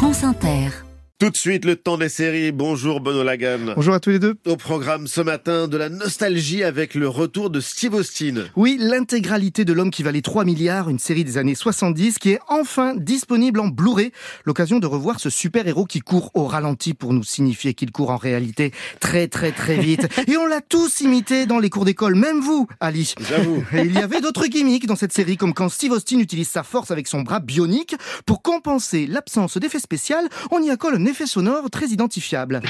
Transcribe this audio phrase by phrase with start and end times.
[0.00, 0.89] France Inter.
[1.20, 2.50] Tout de suite, le temps des séries.
[2.50, 3.74] Bonjour Benoît Lagan.
[3.76, 4.36] Bonjour à tous les deux.
[4.46, 8.46] Au programme ce matin, de la nostalgie avec le retour de Steve Austin.
[8.56, 12.38] Oui, l'intégralité de l'homme qui valait 3 milliards, une série des années 70 qui est
[12.48, 14.12] enfin disponible en Blu-ray.
[14.46, 18.16] L'occasion de revoir ce super-héros qui court au ralenti pour nous signifier qu'il court en
[18.16, 20.08] réalité très très très vite.
[20.26, 23.12] Et on l'a tous imité dans les cours d'école, même vous, Ali.
[23.28, 23.62] J'avoue.
[23.74, 26.62] Et il y avait d'autres gimmicks dans cette série, comme quand Steve Austin utilise sa
[26.62, 27.94] force avec son bras bionique.
[28.24, 32.60] Pour compenser l'absence d'effet spécial, on y accole un effet sonore très identifiable.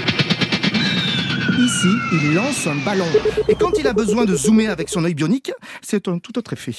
[1.58, 3.06] Ici, il lance un ballon.
[3.48, 6.54] Et quand il a besoin de zoomer avec son œil bionique, c'est un tout autre
[6.54, 6.72] effet.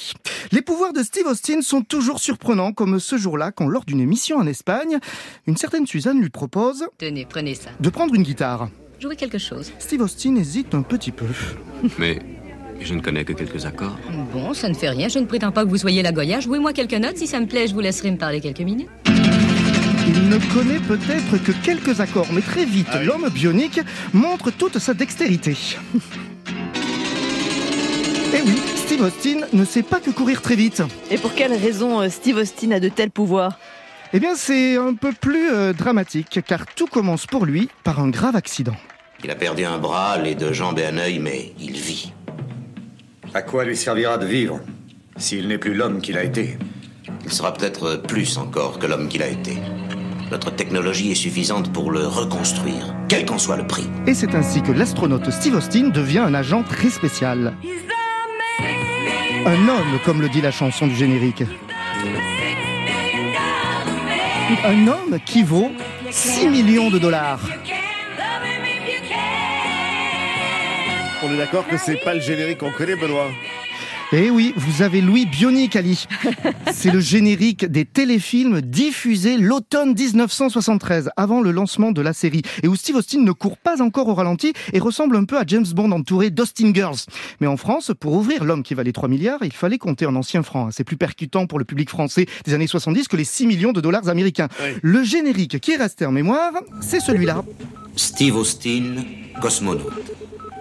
[0.50, 4.38] Les pouvoirs de Steve Austin sont toujours surprenants, comme ce jour-là, quand lors d'une émission
[4.38, 4.98] en Espagne,
[5.46, 7.70] une certaine Suzanne lui propose Tenez, prenez ça.
[7.78, 8.68] de prendre une guitare.
[9.00, 9.72] Jouez quelque chose.
[9.78, 11.26] Steve Austin hésite un petit peu.
[11.98, 12.18] Mais
[12.80, 13.96] je ne connais que quelques accords.
[14.32, 15.08] Bon, ça ne fait rien.
[15.08, 16.40] Je ne prétends pas que vous soyez la Goya.
[16.40, 17.16] Jouez-moi quelques notes.
[17.18, 18.88] Si ça me plaît, je vous laisserai me parler quelques minutes.
[20.14, 23.06] Il ne connaît peut-être que quelques accords, mais très vite, Ah oui.
[23.06, 23.80] l'homme bionique
[24.12, 25.56] montre toute sa dextérité.
[28.34, 30.82] Et oui, Steve Austin ne sait pas que courir très vite.
[31.10, 33.58] Et pour quelle raison euh, Steve Austin a de tels pouvoirs?
[34.12, 38.08] Eh bien, c'est un peu plus euh, dramatique, car tout commence pour lui par un
[38.10, 38.76] grave accident.
[39.24, 42.12] Il a perdu un bras, les deux jambes et un œil, mais il vit.
[43.34, 44.60] À quoi lui servira de vivre
[45.16, 46.58] s'il n'est plus l'homme qu'il a été?
[47.24, 49.56] Il sera peut-être plus encore que l'homme qu'il a été.
[50.32, 53.84] Notre technologie est suffisante pour le reconstruire, quel qu'en soit le prix.
[54.06, 57.54] Et c'est ainsi que l'astronaute Steve Austin devient un agent très spécial.
[59.44, 61.44] Un homme, comme le dit la chanson du générique.
[64.64, 65.70] Un homme qui vaut
[66.10, 67.40] 6 millions de dollars.
[71.22, 73.28] On est d'accord que c'est pas le générique qu'on connaît, Benoît.
[74.14, 76.06] Eh oui, vous avez Louis Bionic, Ali.
[76.72, 82.68] C'est le générique des téléfilms diffusés l'automne 1973, avant le lancement de la série, et
[82.68, 85.64] où Steve Austin ne court pas encore au ralenti et ressemble un peu à James
[85.74, 86.98] Bond entouré d'Austin Girls.
[87.40, 90.42] Mais en France, pour ouvrir L'homme qui valait 3 milliards, il fallait compter en ancien
[90.42, 90.68] franc.
[90.72, 93.80] C'est plus percutant pour le public français des années 70 que les 6 millions de
[93.80, 94.48] dollars américains.
[94.62, 94.72] Oui.
[94.82, 96.52] Le générique qui est resté en mémoire,
[96.82, 97.42] c'est celui-là.
[97.96, 98.96] Steve Austin,
[99.40, 99.90] cosmonaute.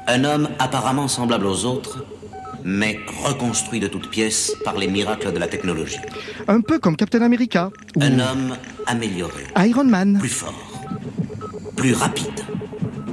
[0.07, 2.05] Un homme apparemment semblable aux autres,
[2.63, 5.97] mais reconstruit de toutes pièces par les miracles de la technologie.
[6.47, 10.17] Un peu comme Captain America ou Un homme amélioré, Iron Man.
[10.19, 10.81] plus fort,
[11.75, 12.27] plus rapide,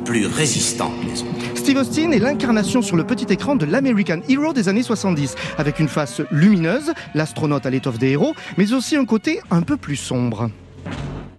[0.04, 1.56] plus résistant que les autres.
[1.56, 5.78] Steve Austin est l'incarnation sur le petit écran de l'American Hero des années 70, avec
[5.78, 9.97] une face lumineuse, l'astronaute à l'étoffe des héros, mais aussi un côté un peu plus
[9.97, 10.50] sombre.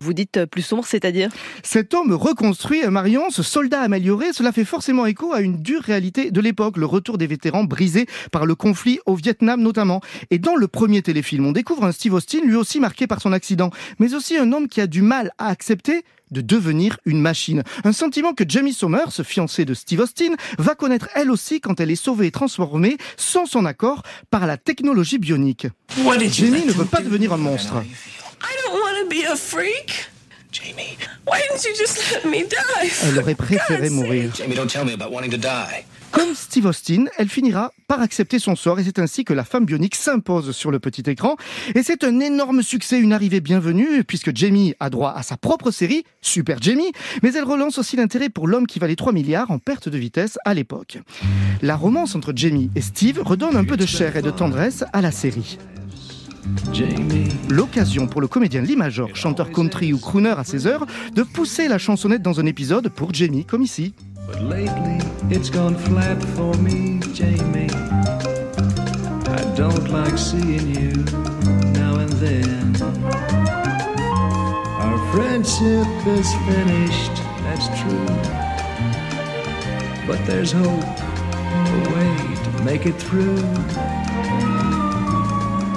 [0.02, 1.30] Vous dites euh, plus sombre, c'est-à-dire?
[1.64, 6.32] Cet homme reconstruit, Marion, ce soldat amélioré, cela fait forcément écho à une dure réalité
[6.32, 10.02] de l'époque, le retour des vétérans brisés par le conflit au Vietnam notamment.
[10.32, 13.34] Et dans le premier téléfilm, on découvre un Steve Austin lui aussi marqué par son
[13.34, 17.64] accident, mais aussi un homme qui a du mal à accepter de devenir une machine.
[17.84, 21.92] Un sentiment que Jamie Sommers, fiancée de Steve Austin, va connaître elle aussi quand elle
[21.92, 25.68] est sauvée et transformée, sans son accord, par la technologie bionique.
[26.31, 27.84] Jamie ne veut pas devenir un monstre.
[28.42, 30.09] I don't want to be a freak?
[30.52, 32.92] Jamie, why didn't you just let me die?
[33.03, 34.31] Elle aurait préféré mourir.
[34.36, 35.86] Jamie, don't tell me about wanting to die.
[36.12, 39.66] Comme Steve Austin, elle finira par accepter son sort et c'est ainsi que la femme
[39.66, 41.36] bionique s'impose sur le petit écran.
[41.75, 45.69] Et c'est un énorme succès, une arrivée bienvenue, puisque Jamie a droit à sa propre
[45.69, 49.59] série, Super Jamie, mais elle relance aussi l'intérêt pour l'homme qui valait 3 milliards en
[49.59, 50.98] perte de vitesse à l'époque.
[51.62, 55.02] La romance entre Jamie et Steve redonne un peu de chair et de tendresse à
[55.02, 55.59] la série.
[57.50, 61.68] L'occasion pour le comédien Lee Major, chanteur country ou crooner à 16 heures, de pousser
[61.68, 63.94] la chansonnette dans un épisode pour Jamie, comme ici.
[64.28, 65.00] But lately
[65.32, 67.70] it's gone flat for me, Jamie.
[69.28, 70.94] I don't like seeing you
[71.74, 72.76] now and then.
[74.80, 78.06] Our friendship is finished, that's true.
[80.06, 83.38] But there's hope, a way to make it through.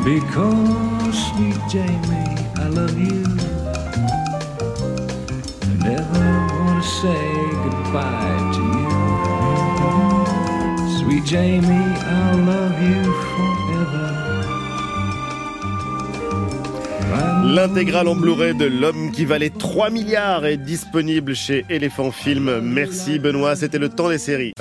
[0.04, 3.22] Because, sweet Jamie, I love you.
[5.62, 6.26] I never
[6.58, 7.24] want to say
[7.62, 8.90] goodbye to you.
[10.98, 14.08] Sweet Jamie, I'll love you forever.
[17.44, 22.60] L'intégrale en Blu-ray de L'homme qui valait 3 milliards est disponible chez Elephant Film.
[22.60, 24.52] Merci Benoît, c'était le temps des séries.